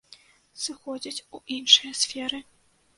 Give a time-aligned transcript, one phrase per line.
[0.63, 2.45] Сыходзяць у іншыя сферы.